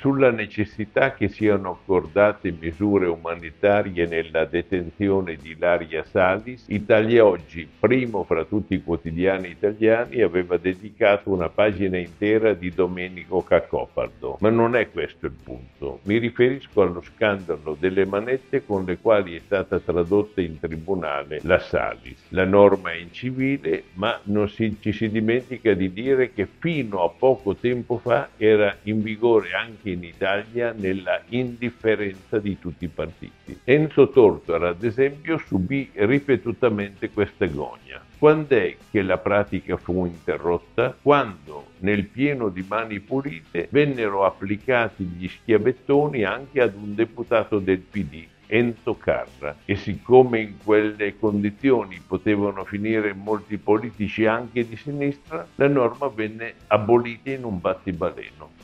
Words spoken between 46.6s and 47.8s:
ad un deputato del